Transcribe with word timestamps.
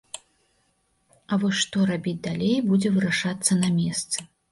А 1.35 1.37
вось 1.43 1.59
што 1.63 1.83
рабіць 1.91 2.21
далей, 2.29 2.55
будзе 2.71 2.89
вырашацца 2.95 3.59
на 3.61 3.69
месцы. 3.77 4.19